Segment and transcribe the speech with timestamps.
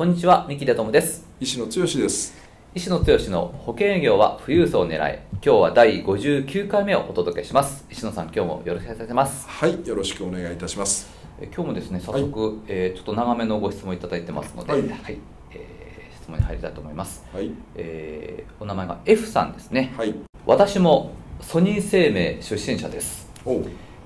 [0.00, 1.28] こんにちは三木田智です。
[1.40, 2.34] 石野剛です。
[2.74, 7.84] 石野剛の保険営業は富裕層を狙い今日は第59回目をお届けします。
[7.90, 9.46] 石野さん今日もよろしくお願いします。
[9.46, 11.10] はいよろしくお願いいたします。
[11.38, 15.18] え今日もですね早速、はい、えー、ちょっと長めのご質問いただいてますので、はい、はい、
[15.52, 17.50] えー、質問に入りたいと思います、はい。
[17.74, 20.14] えー、お名前が F さんですね、はい、
[20.46, 21.10] 私も
[21.42, 23.30] ソニー生命出身者です。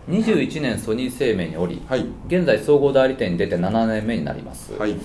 [0.09, 4.97] 21年ソニー生命におり、はい、現在総合代理店に出て7年目になります、はい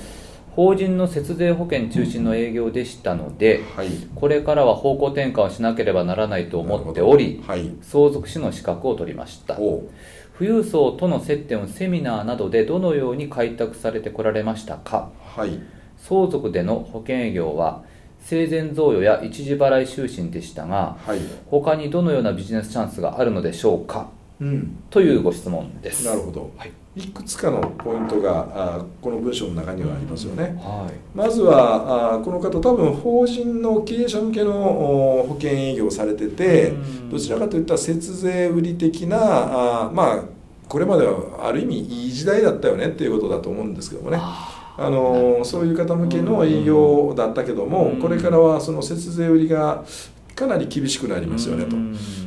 [0.59, 9.55] 法人の節税保険中心の営業でしたので、はい、これからは方向転換をしなければならないと思っており、はい、相続士の資格を取りました。
[9.55, 9.79] 富
[10.41, 15.61] 裕層との接点をセミナーなどでどのように開拓されてこられましたか、はい、
[15.97, 17.85] 相続での保険営業は
[18.19, 24.09] 生前贈与や一時払い就寝でしたが、はい、他にどのようなビジネスチャンスがあるのでしょうか、
[24.41, 26.05] うん、というご質問です。
[26.05, 36.73] なるほど、はいいくつかのポイントがあこの文章の中にはありますよね、はい、まずはあこの方多分法人の経営者向けの保険営業をされてて
[37.09, 39.17] どちらかといった節税売り的な
[39.85, 40.23] あまあ
[40.67, 44.19] これまではある意味いい時代だったよねっていうことだと思うんですけどもね。
[44.81, 49.83] あのそういう方向けの営業だったけどもこれからはその節税売りが
[50.39, 51.75] かなり厳しくなりますよねと。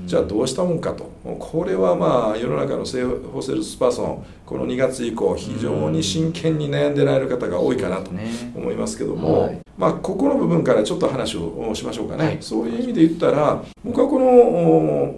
[0.05, 1.11] じゃあどうしたもんかと。
[1.39, 8.11] これはまあ世の中のセホセルスパーソンこの2月以降非常に真剣に悩んでられる方が多いかなと
[8.55, 15.15] 思いますけども、はい、まあここの部分からちょっと話をしましょうかね、はい、そういう意味で言ったら僕はこの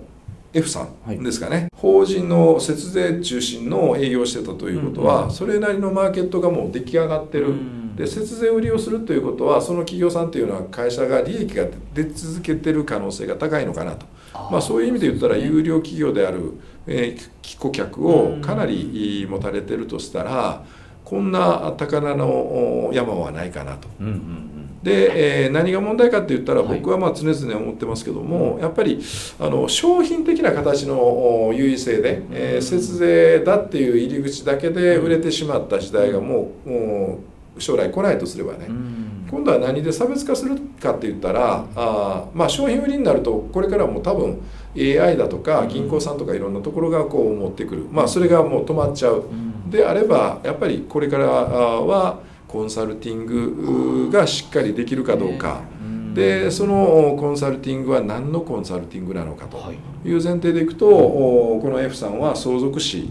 [0.53, 7.55] F さんですかね、はい、法人の節税中心の営業をしてたということは、それなりのマーケットがもう出来上がってる。
[7.97, 14.07] で節税売りをするということはその企業さんというのは会社が利益が出続けてる可能性が高いのかなと。
[14.51, 16.55] まあ、そういう意味で言ったら有料企業である、
[16.89, 20.65] えー、顧客をかなり持たれてるとしたら
[21.05, 23.89] こんな宝の山はないかなと。
[24.01, 24.65] うんうんうん。
[24.83, 29.03] で、えー、何が問題かって言ったら僕はまあ常々思ってますけども、はい、やっぱり
[29.39, 37.04] あの商品的な形の優位性で、えー、節税だっていう入り口だけで売れてしまった時代がもうもう
[37.59, 38.69] 将来来ないとすればね、
[39.31, 44.41] 今度は何で差別化するかって言ったらあ、まあ、商品売りになるとこれからも多分
[44.77, 49.25] AI だとか銀行さんとかいろんなところがこう持ってくる、まあ、それがもう止まっちゃう。
[49.71, 55.63] であればやっぱりこれからはコンサルティングがしっかりできるかどうか。
[56.15, 59.57] でそのコンサルティングは何のコンサルティングなのかと
[60.05, 60.17] い。
[60.17, 63.11] う前提でいくと、この F さんは相続師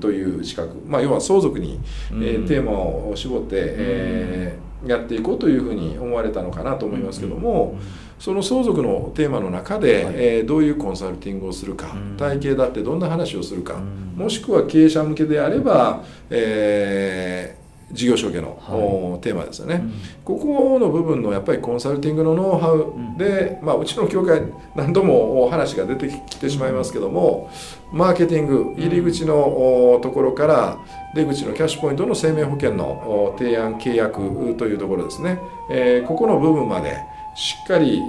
[0.00, 1.78] という資格、まあ、要は相続に、
[2.20, 7.78] えテーマを絞って、えやっていこうというふうに思われたのかなと思いますけども、
[8.18, 13.80] その相続のテーマの中で、えどういうコンサルティングをするか、体系だってどんな話をするか、
[14.16, 17.59] もしくは経営者向けであれば、えー
[17.92, 19.92] 事業承継の、はい、テーマですよね、うん、
[20.24, 23.66] ここの部分のやっぱりコンサルティングのノウハウで、うん。
[23.66, 24.42] まあ、うちの協会
[24.74, 27.50] 何度も話が出てきてしまいますけども
[27.92, 30.78] マーケティング入り口のところから
[31.14, 35.40] 出口のキャッシュポイントの生命保険の提案契約というところですね、
[35.70, 36.96] えー、ここの部分まで
[37.34, 38.00] しっかり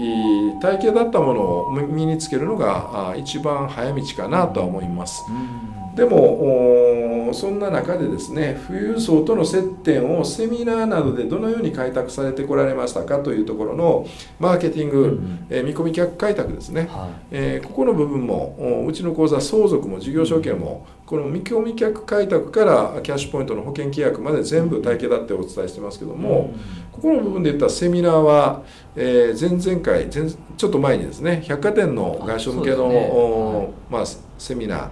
[0.62, 5.24] 体系だったものを身につけるのが一番早道かなとは思います。
[5.30, 14.08] うんでもそんな中でですね富裕層との接点をセミナーなどでどのように開拓されてこられましたかというところの
[14.40, 26.60] マーケティング、うん、えー、見込み客開拓ですね、はい、えー、ここの部分もうちの講座相続も事業承継もこの見込み客開拓からキャッシュポイントの保険契約まで全部体系だってお伝えしてますけども、うん、
[26.94, 28.64] ここの部分で言ったセミナーは、
[28.96, 32.96] えー、前々回前ちょっと前にですね百貨店の外商向けの、ね。
[32.96, 34.06] はい、まあ、
[34.42, 34.90] セミナ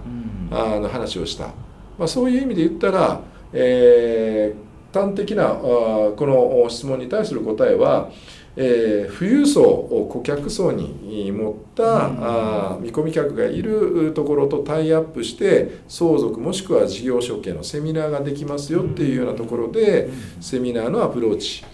[0.50, 1.46] ー、うん、の話をした、
[1.98, 3.20] まあ、そういう意味で言ったら、
[3.52, 8.10] えー、端的なあこの質問に対する答えは、
[8.54, 21.64] えー、富裕層を顧客層に持った、うん、あ見込み客がいるところとタイアップして相続もしくは事業承継のセミナーができますよっていうようなところで、うん、セミナーのアプローチ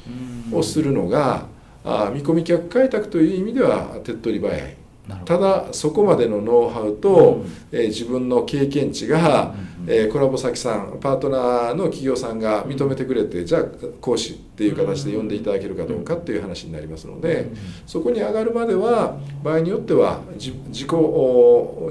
[0.50, 1.46] をするのが、
[1.84, 4.85] あ見込み客開拓という意味では手っ取り早い
[5.24, 9.54] ただそこまでのノウハウと、えー、自分の経験値が、
[9.86, 13.64] えー、コラボ先さんパートナーの企業さんが認めてくれてじゃあ
[14.00, 17.52] 講師っていう形で呼んでいただけるかどうかっていう話になりますので
[17.86, 20.86] そこに上がるまでは場合によっては自己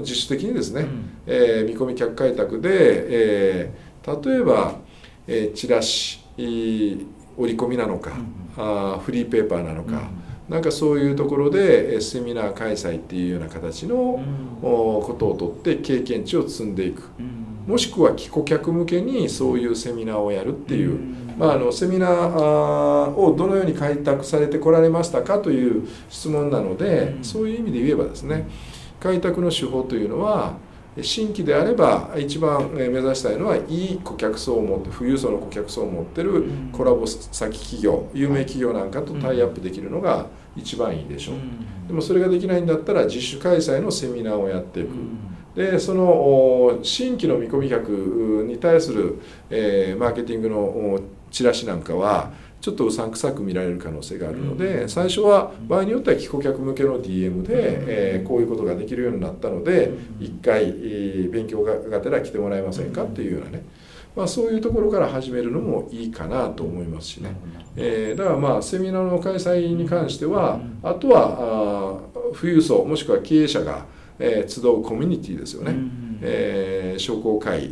[0.00, 0.86] 自主的にですね、
[1.26, 4.74] えー、見込み客開拓で、えー、例えば、
[5.26, 8.12] えー、チラシ折り込みなのか、
[8.58, 10.25] あフリーペーパーなのか。
[10.48, 14.22] なんかそういうところでセミナー開催っていうような形の
[14.62, 17.10] ことをとって経験値を積んでいく。
[17.66, 21.00] もしくは帰顧客向けにそういうセミナーをやるっていう、
[21.36, 28.46] まあ、あのセミナーをどのように開拓されてこられましたかという質問なのでそういう意味で言えばですね
[29.00, 30.54] 開拓の手法というのは
[31.02, 40.26] 新規であれば一番目指したいのはいい顧客層を持って富裕層の顧客層を持ってるコラボ先企業有名企業なんかとタイアップできるのが
[40.56, 41.36] 一番いいでしょう。
[41.88, 44.88] でもそれができないんだったら自主開催のセミナーをやっていく。
[45.54, 49.18] でその新規の見込み客に対する、
[49.48, 51.00] えー、マーケティングの
[51.30, 57.54] チラシなんかはちょっとうさんくさく見られる可能性があるので、最初は場合によっては既顧客向けの DM で、
[58.16, 63.64] えー、こういうことができるようになったので一回、えー、勉強ががてら来てもらえませんかっていうようなね。
[64.16, 67.36] まあ、そういうところから始めるのもいいかなと思いますしね、
[67.76, 73.84] えー、だからまあセミナーの開催に関してはあとはあ富裕層もしくは経営者が、
[74.18, 75.74] えー、集うコミュニティですよね、
[76.22, 77.70] えー、商工会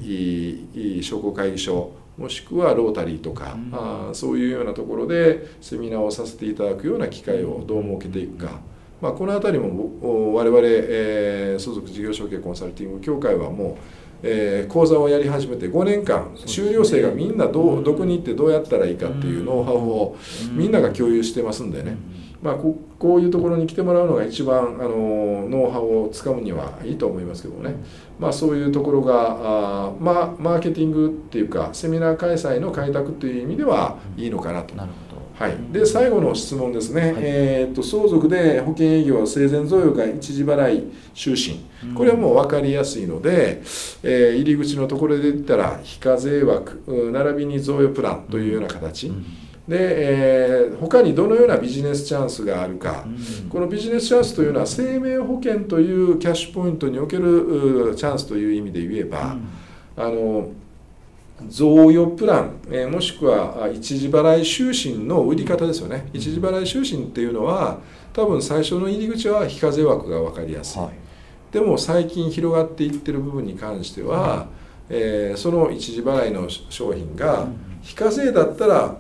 [1.02, 8.61] 商工会議所もしくはロータリーとか、うん、あそういうようなところでセミナーをさせていただくような機会をどう設けていくか、
[9.00, 20.17] まあ、この辺りも我々、えー、相続事業承継コンサルティング協会はもうえー、講座をやり始めて5年間修了生がみんなどどこに行ってどうやったらいいかっていうノウハウを
[20.52, 21.99] みんなが共有してますんでね、
[22.44, 27.75] まあ、ここういうところに来てもらうのが一番あのノウハウをつかむにはいいと思いますけどね、
[28.19, 34.75] まあ、そういうところがあ、まあ、マーケティングっていうかセミナー開催の開拓という意味ではいいのかなと。
[34.75, 35.25] なるほど。
[35.38, 41.64] はい、で最後の質問ですね、はい、えーと、相続で保険営業生前贈与が一時払い終身、
[41.94, 43.62] これはもう分かりやすいので、
[44.02, 59.37] えー、入り口のところで言ったら非課税枠並びに贈与プランというような形、うんで、えー、他にどのようなビジネスチャンスがあるか、うん、このビジネスチャンスというのは生命保険というキャッシュポイントにおけるチャンスという意味で言えば、
[59.96, 60.49] うん、あの
[61.49, 66.08] 贈与プラン、えー、もしくは一時払い終身の売り方ですよね。
[66.12, 67.81] 一時払い終身っていうのは
[68.12, 70.93] 多分最初の入り口は非課税枠が分かりやすい、はい、
[71.52, 74.46] でも最近広がっていってる部分に関しては、
[74.88, 77.49] えー、その一時払いの商品が
[77.82, 78.96] 非課税だったら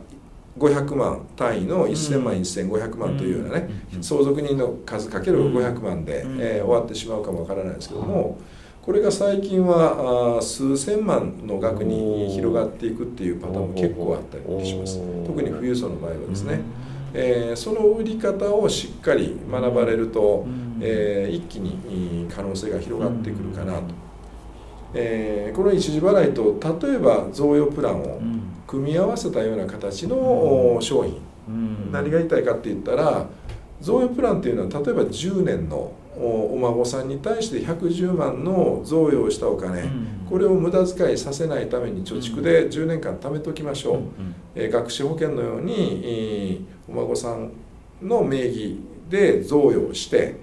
[0.58, 3.68] 500万単位の1000万1500万というようなね
[4.00, 8.38] 相続人の数かける500万で、えー、終わってしまうかもわからないですけども。
[8.84, 15.00] これが最近は数千万の額に広がっていくっていうパターンも結構あったりします。
[15.26, 16.60] 特に富裕層の場合はですね、
[17.14, 20.44] えー、その売り方をしっかり学ばれると、
[20.82, 23.82] えー、一気に可能性が広がってくるかなと、
[24.92, 28.20] えー、この一時払いと例えば贈与プランを
[28.66, 31.20] 組み合わせたような形の商品、
[31.92, 33.26] 何が言いたいかって言ったら
[33.80, 39.90] 贈与プランっていうのは例えば10年のお孫さんに対して110万の贈与をしたお金、
[40.28, 43.98] これを無駄遣いさせないために貯蓄で10年間貯めときましょう、
[44.54, 47.50] え学資保険のように、お孫さん
[48.00, 48.78] の名義
[49.10, 50.36] で贈与をして、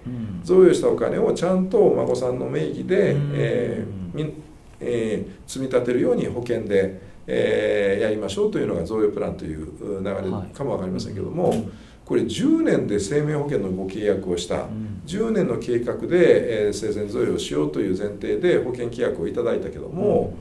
[0.44, 4.34] 贈与したお金をちゃんとお孫さんの名義で、えー
[4.82, 10.14] えー、積み立てるように保険で、えー、やりましょうというのが贈与プランという流れ
[10.54, 11.70] かも分かりませんけども。
[12.12, 20.34] これ10年で生命保険のご契約をした、うん、10年の計画で、えー、生前贈与をしようという前提で保険契約をいただいたけども、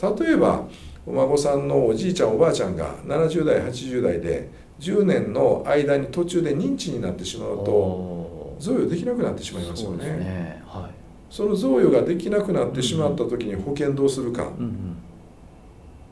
[0.00, 0.68] うん、例えば
[1.04, 10.04] お孫さんのおじいちゃんおばあちゃんが70代80代で10年の間に途中で認知になってしまうと贈与できなくなってしまいますよね。
[10.04, 10.90] そ、ねはい、
[11.28, 14.44] その贈与ができなくなってしまった時に保険どうするか。
[14.44, 14.96] うんうん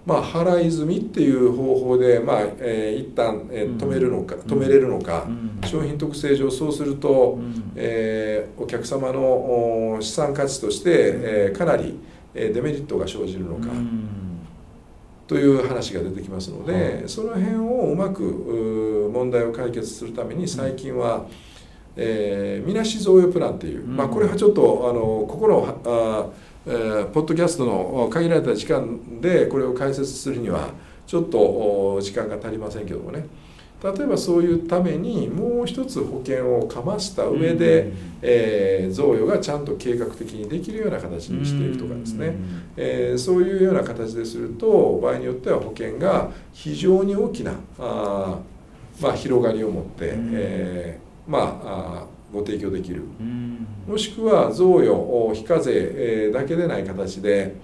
[0.07, 5.27] まあ、払い済みっていう方法で、まあえー、一旦、えー、止めるのか、止めれるのか、
[5.65, 7.39] 商品特性上そうすると、
[7.75, 11.99] えー、お客様の資産価値として、えー、かなり
[12.35, 13.69] デメリットが生じるのか、
[15.27, 21.27] という話が出てきますので、その辺をうまく問題を解決するために最近は、
[21.97, 26.27] えー、みなし贈与プランっていう、まあ、これはちょっとあのここのあ
[26.67, 30.71] えー、ポッドキャストの限られた時間でこれを解説するには
[31.07, 33.27] ちょっと時間が足りませんけどもね。
[33.85, 48.39] 例えばそういうためにもう一つ保険をかました上で、うん、えー、贈与がちゃんと計画的にできるような形にしていくとかですね、うん、えー、そういうような形ですると場合によっては保険が非常に大きなあ、
[49.03, 53.03] まあ、広がりを持って、うん、えー、まあご提供できる、
[53.87, 57.55] もしくは贈与非課税だけでない形で、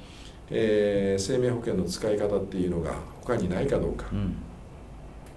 [0.51, 4.07] えー、生命保険の使い方っていうのが他にないかどうか。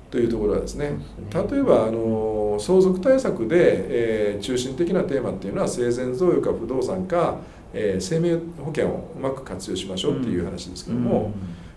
[0.09, 0.91] というところはですね。
[1.33, 7.39] 例えばあの相続対策で、えー、中心的なテーマっていうのは生前贈与か不動産か、
[7.73, 11.31] えー、生命保険をうまく活用しましょうっていう話ですけども、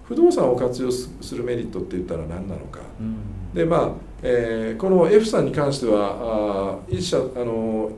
[0.04, 2.80] 不動産を活用するメリットって言ったら何なのか、
[3.56, 3.90] でまあ、
[4.22, 7.90] えー、この F さんに関してはあ一社あの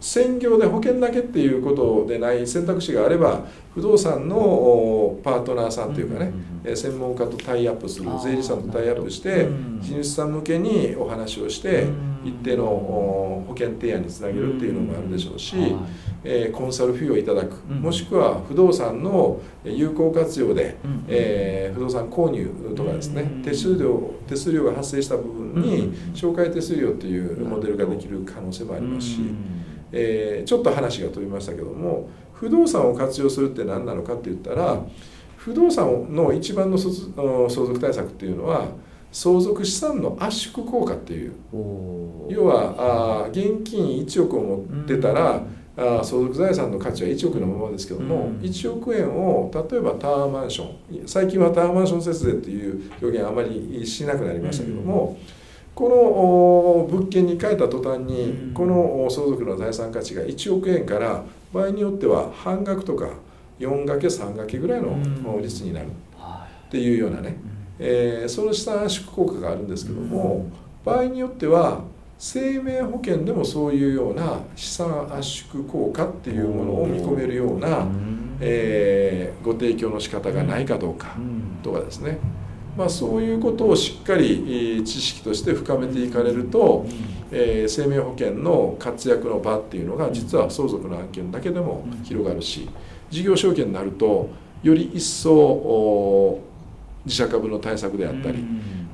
[0.00, 6.32] 専業で保険だけっていうことでない選択肢があれば不動産のパートナーさんというかね、
[6.74, 9.48] 専門家とタイアップする税理士さんとタイアップして
[9.80, 11.86] 地主さん向けにお話をして
[12.24, 15.56] 一定の保険提案につなげるっていうのもあるでしょうし、
[16.24, 20.76] えコンサルフィーをいただく、もしくは不動産の有効活用で、
[21.08, 29.20] え不動産購入とかですね手数料手数料が発生した部分に紹介手数料っていうモデルができる可能性もありますし。
[29.96, 34.82] えー、ちょっと話が飛びましたけども不動産を活用するって何なのかって言ったら
[35.36, 38.68] 不動産の一番の相続対策っていうのは
[39.14, 41.34] 相続資産の圧縮効果っていう。
[42.28, 42.74] 要は
[43.24, 45.40] あ現金1億を持ってたら、
[45.76, 55.26] あ相続財産の価値は1億のままですけども、うん、1億円を例えばタワーマンション最近はタワーマンション節税っていう表現あまりしなくなりましたけども、うん。
[55.76, 63.10] この物件に変えた途端にこの相続の財産価値が1億円から場合によっては半額とか
[63.60, 64.96] 4掛け3掛けぐらいの
[65.40, 67.36] 率になるっていうようなね、
[67.78, 70.46] えー、その資産圧縮効果があるんですけども
[70.84, 71.82] 場合によっては
[72.18, 77.86] 生命保険でもそういうような資産圧縮効果っていうものを見込めるような、
[78.40, 81.16] えー、ご提供の仕方がないかどうか
[81.62, 82.18] とかですね。
[82.76, 86.84] まあ、そういうことをしっかり知識として深めていかれると、
[87.30, 92.68] えー、生命保険の活躍の場っていうのが実は相続の案件だけでも広がるし
[93.10, 94.28] 事業承継になると
[94.64, 96.40] より一層
[97.04, 98.44] 自社株の対策であったり。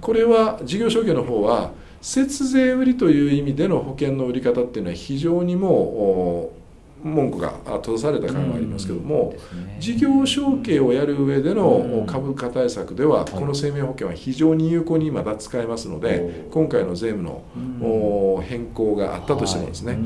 [0.00, 6.60] これは事業承継の方は節税売りという意味での保険の売り方っていうのは非常にもう
[7.06, 9.34] 文句が閉ざされた感はありますけども、
[9.78, 19.98] 事業承継をやる上での株価対策ではこの生命保険は非常に有効にまだ使えますので今回の税務の変更があったとしてもですね。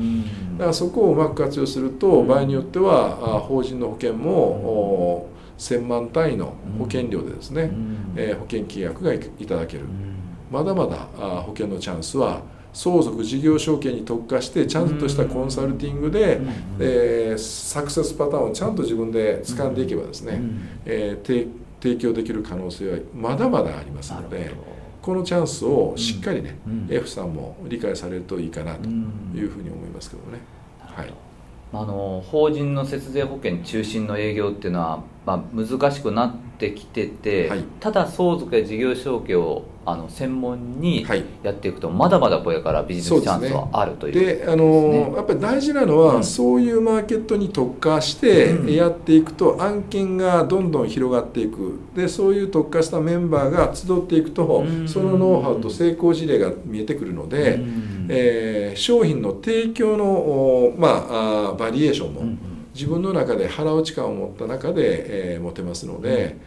[0.57, 7.71] だからそこをうまく活用すると場合によっては法人の保険も1000万単位の保険料でですね
[8.39, 9.85] 保険契約がいただける。
[10.51, 11.07] まだまだ
[11.43, 16.41] 保険のチャンスは相続事業承継に特化してちゃんとしたコンサルティングで、
[16.77, 20.41] えー、サクセスパターンをちゃんと自分で掴んでいけばですね、
[20.85, 21.49] えー、
[21.81, 24.75] 提供できる可能性はまだまだありますので。
[25.05, 30.39] このチャンスをしっかりね、うん、F さんも理解されるといいかなというふうに思いますけどね。
[30.79, 31.13] はい、
[31.73, 41.05] あの法人の節税保険中心の営業っていうのは、まあ、難しくなってきてて、はい、ただ相続や事業承継をあの専門に
[41.43, 51.79] やっていくと、まだまだこれからビジネスチャンスはあるというで、ね、あのやっぱり大事なのは、うん、そういうマーケットに特化してやっていくと、案件がどんどん広がっていく。
[51.95, 62.37] でそういう特化したメンバーが集っていくと、うん、そのノウハウと成功事例が見えてくるので、うん、えー、商品の提供の、まあ、あバリエーションも、
[62.73, 66.37] 自分の中で腹落ち感を持った中で、えー、持てますので。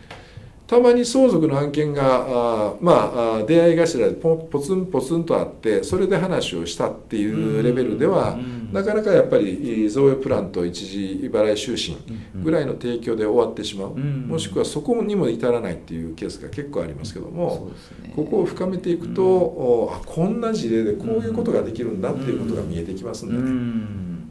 [0.69, 3.11] たまに相続の案件があま
[3.41, 8.39] あ出会い頭でポポツンポツンとあってそれで話をしたっていうレベルでは、
[8.71, 17.71] なかなかやっぱり贈与プランと一時払い就寝ぐらいの提供で終わってしまう、もしくはそこにも至らないっていうケースが結構ありますけども、
[18.03, 24.29] ね、ここを深めていくと、うん、あこんな事例でこういうことができるんだっていうことが見えてきますんでね、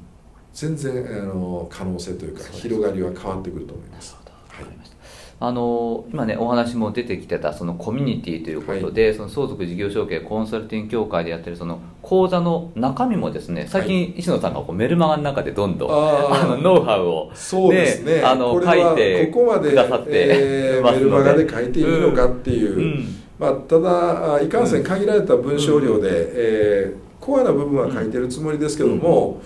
[0.54, 4.16] 全然あの可能性というか広がりは変わってくると思います。
[4.50, 4.97] はい
[5.40, 18.22] あの今ねお話も出てきてたそのコミュニティということで、はい、その相続事業承継コンサルティング協会でやってるその講座の中身もですね最近、石野さんがこうメルマガの中でどんどんあのノウハウを、そうですね。
[18.24, 29.42] あの書いてくださって、えー、メルマガで書いていいのかっていう、うん、まあ、ただいかんせん限られた文章量で、うん、えー、コアな部分は書いてるつもりですけども、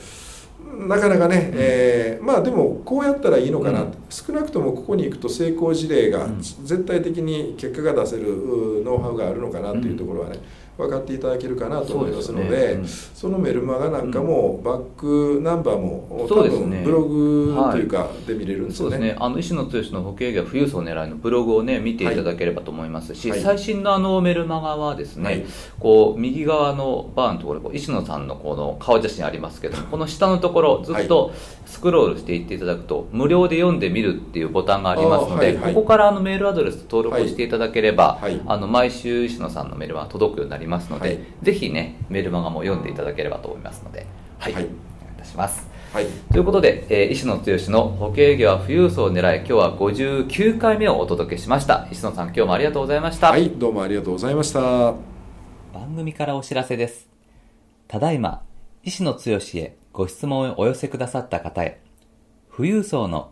[0.73, 0.87] うん。
[0.87, 6.27] なかなかね、えー、まあでもこうやったらいいのかな、うん、少なくともここに行くと成功事例が
[6.63, 10.37] 絶対的に結果が出せるノウハウがあるのかなというところはね、
[10.77, 12.73] 分かっていただけるかなと思いますので、ね。
[12.73, 18.97] うん、そのメルマガなんかも、バックナンバーも多分ブログというかで見れるんですよね。
[18.97, 19.15] はい、そうですね。
[19.19, 25.45] あの石野剛の保険業富裕層狙いのブログをね見ていただければと思いますし、はい、最新のあのメルマガはですね、はい、
[25.79, 31.33] こう右側のバーのところ石野さんのこの顔写真ありますけどこの下のところずっと
[31.65, 44.05] スクロールしていっていただくと無料で読んでみるっていうボタンがありますので、ここからあのメールアドレス登録していただければ、あの毎週石野さんのメールは届くようになりますので、ぜひねメルマガも読んでいただければと思いますので、
[44.39, 44.75] はい、はい、お願
[45.11, 45.71] いいたします。
[45.93, 51.87] はい、ということで、えー、石野剛の保険業は富裕層を狙い今日は59回目をお届けしました。
[51.91, 53.29] 石野さん今日もありがとうございました。
[53.31, 54.59] はいどうもありがとうございました。
[55.73, 57.09] 番組からお知らせです。
[57.89, 58.41] ただいま
[58.83, 61.81] 石野剛へご質問をお寄せくださった方へ
[62.55, 63.31] 富裕層の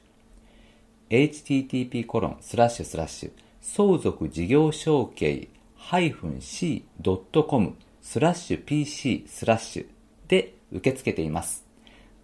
[1.11, 9.85] http コロンスラッシュスラッシュ相続事業承継 -c.com スラッシュ pc スラッシュ
[10.29, 11.65] で受け付けています。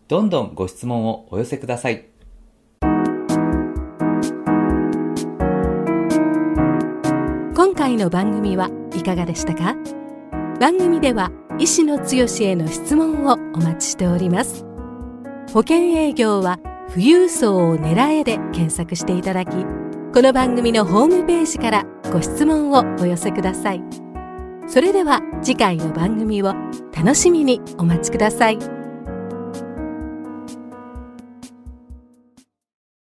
[0.08, 2.06] どんどんご質問をお寄せください。
[7.54, 9.76] 今回の番組はいかがでしたか？
[10.62, 14.66] 番組では医師の強への質問をお待ちしております
[15.54, 16.60] 保険営業は
[16.98, 23.84] 富裕層を狙えで検索していただきこの番組のホームページからご質問をお寄せください
[24.68, 26.56] それでは次回の番組を
[26.96, 28.77] 楽しみにお待ちください。